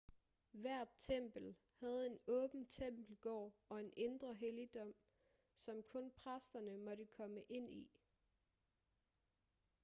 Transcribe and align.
hvert 0.51 0.87
tempel 0.97 1.55
havde 1.79 2.05
en 2.05 2.19
åben 2.27 2.65
tempelgård 2.67 3.53
og 3.69 3.79
en 3.79 3.93
indre 3.97 4.33
helligdom 4.33 4.93
som 5.55 5.83
kun 5.83 6.11
præsterne 6.15 6.77
måtte 6.77 7.05
komme 7.05 7.41
ind 7.49 7.69
i 7.73 7.91